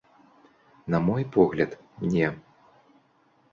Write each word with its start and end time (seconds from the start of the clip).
На 0.87 0.99
мой 1.09 1.25
погляд, 1.35 1.77
не. 1.99 2.33